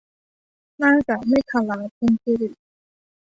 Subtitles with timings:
[0.77, 2.49] หน้ากากเมขลา- เพ็ญศิริ